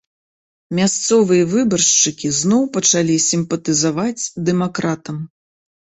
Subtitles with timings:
[0.79, 5.17] Мясцовыя выбаршчыкі зноў пачалі сімпатызаваць дэмакратам.